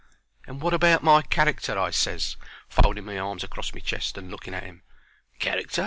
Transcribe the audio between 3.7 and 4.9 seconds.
my chest and looking at him.